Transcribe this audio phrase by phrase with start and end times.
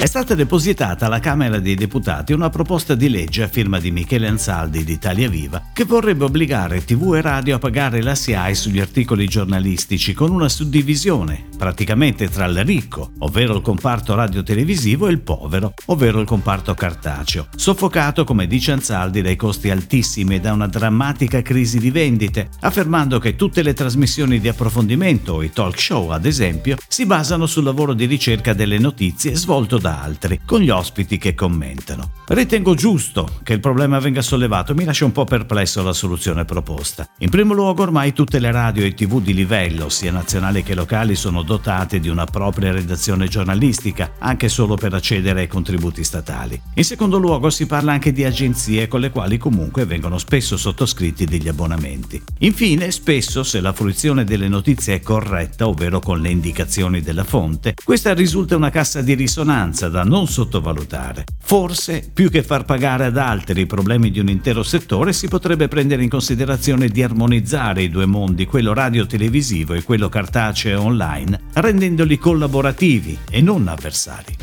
[0.00, 4.28] È stata depositata alla Camera dei Deputati una proposta di legge a firma di Michele
[4.28, 8.78] Ansaldi di Italia Viva che vorrebbe obbligare TV e radio a pagare la SIAE sugli
[8.78, 15.20] articoli giornalistici con una suddivisione praticamente tra il ricco, ovvero il comparto radiotelevisivo, e il
[15.20, 20.68] povero, ovvero il comparto cartaceo, soffocato, come dice Ansaldi, dai costi altissimi e da una
[20.68, 26.24] drammatica crisi di vendite, affermando che tutte le trasmissioni di approfondimento i talk show, ad
[26.24, 30.68] esempio, si basano sul lavoro di ricerca delle notizie svolto da da altri, con gli
[30.68, 32.10] ospiti che commentano.
[32.26, 37.08] Ritengo giusto che il problema venga sollevato, mi lascia un po' perplesso la soluzione proposta.
[37.20, 41.14] In primo luogo ormai tutte le radio e tv di livello, sia nazionali che locali,
[41.14, 46.60] sono dotate di una propria redazione giornalistica, anche solo per accedere ai contributi statali.
[46.74, 51.24] In secondo luogo si parla anche di agenzie con le quali comunque vengono spesso sottoscritti
[51.24, 52.22] degli abbonamenti.
[52.40, 57.74] Infine, spesso se la fruizione delle notizie è corretta, ovvero con le indicazioni della fonte,
[57.82, 61.24] questa risulta una cassa di risonanza importanza da non sottovalutare.
[61.40, 65.68] Forse, più che far pagare ad altri i problemi di un intero settore, si potrebbe
[65.68, 72.18] prendere in considerazione di armonizzare i due mondi, quello radio-televisivo e quello cartaceo online, rendendoli
[72.18, 74.36] collaborativi e non avversari.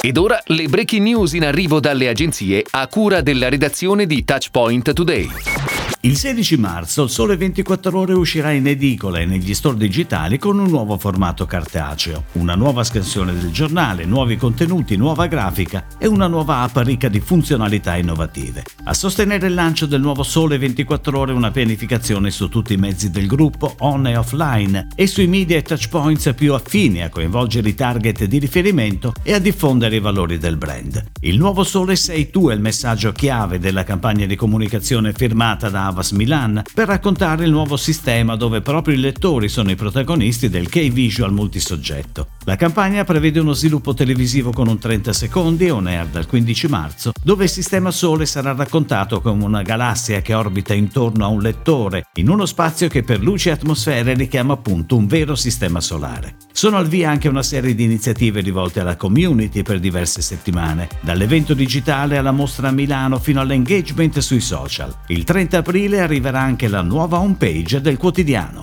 [0.00, 4.92] Ed ora le breaking news in arrivo dalle agenzie a cura della redazione di Touchpoint
[4.92, 5.85] Today.
[6.00, 10.58] Il 16 marzo il Sole 24 Ore uscirà in edicola e negli store digitali con
[10.58, 16.26] un nuovo formato cartaceo, una nuova scansione del giornale, nuovi contenuti, nuova grafica e una
[16.28, 18.64] nuova app ricca di funzionalità innovative.
[18.84, 23.10] A sostenere il lancio del nuovo Sole 24 Ore una pianificazione su tutti i mezzi
[23.10, 27.74] del gruppo, on e offline, e sui media e touchpoints più affini a coinvolgere i
[27.74, 31.02] target di riferimento e a diffondere i valori del brand.
[31.20, 35.85] Il nuovo Sole sei tu è il messaggio chiave della campagna di comunicazione firmata da
[35.86, 40.68] Havas Milan per raccontare il nuovo sistema dove proprio i lettori sono i protagonisti del
[40.68, 42.35] K-Visual multisoggetto.
[42.48, 47.12] La campagna prevede uno sviluppo televisivo con un 30 secondi on air dal 15 marzo,
[47.20, 52.04] dove il sistema Sole sarà raccontato come una galassia che orbita intorno a un lettore,
[52.14, 56.36] in uno spazio che per luce e atmosfere richiama appunto un vero sistema solare.
[56.52, 61.52] Sono al via anche una serie di iniziative rivolte alla community per diverse settimane, dall'evento
[61.52, 64.94] digitale alla mostra a Milano fino all'engagement sui social.
[65.08, 68.62] Il 30 aprile arriverà anche la nuova homepage del quotidiano.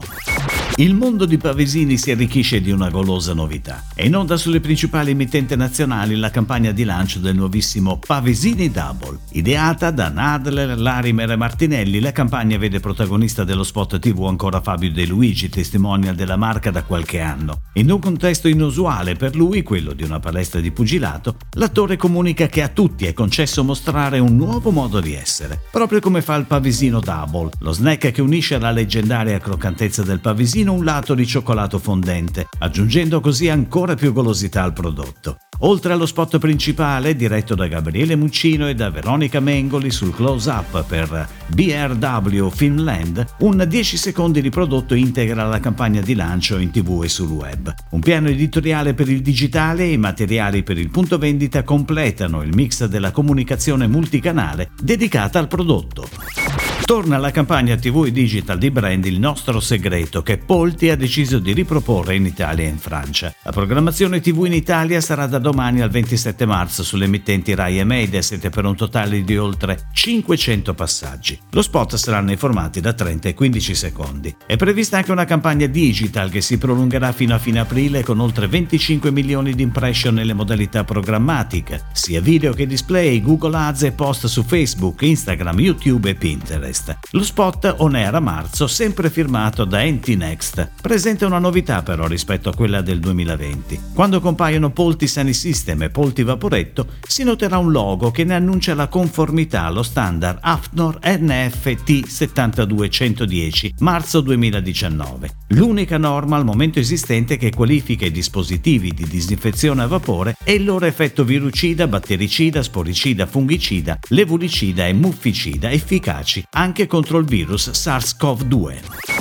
[0.77, 3.83] Il mondo di Pavesini si arricchisce di una golosa novità.
[3.93, 9.19] È in onda sulle principali emittenti nazionali la campagna di lancio del nuovissimo Pavesini Double.
[9.33, 14.91] Ideata da Nadler, Larimer e Martinelli, la campagna vede protagonista dello spot TV ancora Fabio
[14.91, 17.61] De Luigi, testimonial della marca da qualche anno.
[17.73, 22.63] In un contesto inusuale per lui, quello di una palestra di pugilato, l'attore comunica che
[22.63, 26.99] a tutti è concesso mostrare un nuovo modo di essere, proprio come fa il Pavesino
[26.99, 31.77] Double, lo snack che unisce alla leggendaria croccantezza del Pavesino perfino un lato di cioccolato
[31.77, 35.37] fondente, aggiungendo così ancora più golosità al prodotto.
[35.59, 41.27] Oltre allo spot principale, diretto da Gabriele Muccino e da Veronica Mengoli sul close-up per
[41.47, 47.09] BRW Finland, un 10 secondi di prodotto integra la campagna di lancio in tv e
[47.09, 47.73] sul web.
[47.91, 52.53] Un piano editoriale per il digitale e i materiali per il punto vendita completano il
[52.53, 56.62] mix della comunicazione multicanale dedicata al prodotto.
[56.85, 61.39] Torna alla campagna TV e digital di brand Il nostro segreto che Polti ha deciso
[61.39, 63.33] di riproporre in Italia e in Francia.
[63.43, 67.85] La programmazione TV in Italia sarà da domani al 27 marzo sulle emittenti Rai e
[67.85, 71.39] Mediaset per un totale di oltre 500 passaggi.
[71.51, 74.35] Lo spot saranno nei formati da 30 e 15 secondi.
[74.45, 78.47] È prevista anche una campagna digital che si prolungherà fino a fine aprile con oltre
[78.47, 84.25] 25 milioni di impression nelle modalità programmatiche, sia video che display, Google Ads e post
[84.27, 86.72] su Facebook, Instagram, YouTube e Pinterest.
[86.73, 86.97] Fest.
[87.11, 92.07] Lo spot on air a marzo, sempre firmato da Enti Next, presenta una novità però
[92.07, 93.79] rispetto a quella del 2020.
[93.93, 98.73] Quando compaiono Polti Sunny System e Polti Vaporetto, si noterà un logo che ne annuncia
[98.73, 105.29] la conformità allo standard AFNOR NFT 72110 marzo 2019.
[105.49, 110.63] L'unica norma al momento esistente che qualifica i dispositivi di disinfezione a vapore è il
[110.63, 119.12] loro effetto virucida, battericida, sporicida, fungicida, levulicida e mufficida efficaci anche contro il virus SARS-CoV-2.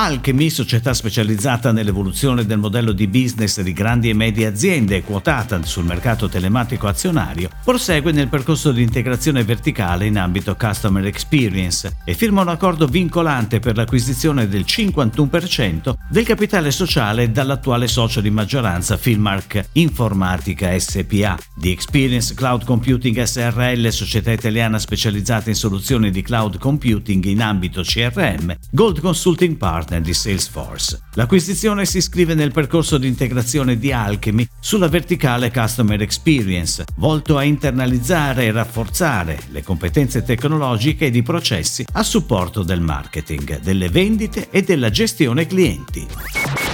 [0.00, 5.86] Alchemy, società specializzata nell'evoluzione del modello di business di grandi e medie aziende quotata sul
[5.86, 12.42] mercato telematico azionario, prosegue nel percorso di integrazione verticale in ambito Customer Experience e firma
[12.42, 19.70] un accordo vincolante per l'acquisizione del 51% del capitale sociale dall'attuale socio di maggioranza Filmark
[19.72, 21.36] Informatica SPA.
[21.56, 27.82] The Experience Cloud Computing SRL, società italiana specializzata in soluzioni di cloud computing in ambito
[27.82, 31.00] CRM, Gold Consulting Partner partner di Salesforce.
[31.14, 37.42] L'acquisizione si iscrive nel percorso di integrazione di Alchemy sulla verticale Customer Experience, volto a
[37.42, 44.50] internalizzare e rafforzare le competenze tecnologiche e di processi a supporto del marketing, delle vendite
[44.50, 46.06] e della gestione clienti.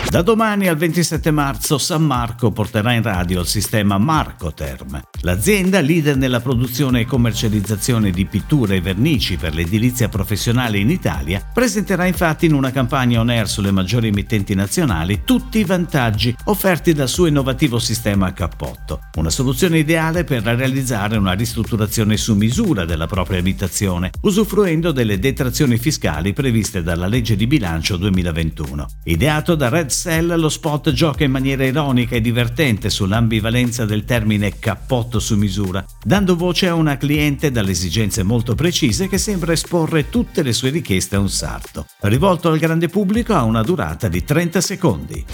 [0.08, 5.02] Da domani al 27 marzo San Marco porterà in radio il sistema Marcoterm.
[5.24, 11.42] L'azienda, leader nella produzione e commercializzazione di pitture e vernici per l'edilizia professionale in Italia,
[11.50, 16.92] presenterà infatti in una campagna on air sulle maggiori emittenti nazionali tutti i vantaggi offerti
[16.92, 22.84] dal suo innovativo sistema a cappotto, una soluzione ideale per realizzare una ristrutturazione su misura
[22.84, 28.86] della propria abitazione, usufruendo delle detrazioni fiscali previste dalla legge di bilancio 2021.
[29.04, 34.58] Ideato da Red Cell lo spot gioca in maniera ironica e divertente sull'ambivalenza del termine
[34.58, 40.08] cappotto su misura, dando voce a una cliente dalle esigenze molto precise che sembra esporre
[40.08, 41.86] tutte le sue richieste a un sarto.
[42.00, 45.24] Rivolto al grande pubblico ha una durata di 30 secondi.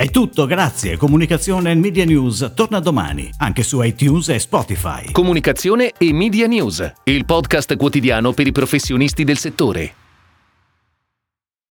[0.00, 0.96] È tutto, grazie.
[0.96, 5.10] Comunicazione e Media News torna domani, anche su iTunes e Spotify.
[5.10, 10.07] Comunicazione e Media News, il podcast quotidiano per i professionisti del settore.